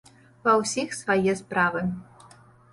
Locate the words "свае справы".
1.01-1.87